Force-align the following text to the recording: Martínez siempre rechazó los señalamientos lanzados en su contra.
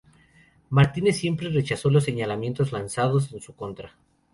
Martínez 0.71 1.15
siempre 1.17 1.51
rechazó 1.51 1.91
los 1.91 2.05
señalamientos 2.05 2.71
lanzados 2.71 3.31
en 3.33 3.39
su 3.39 3.55
contra. 3.55 3.95